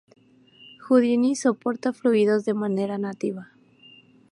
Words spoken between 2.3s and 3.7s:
de manera nativa.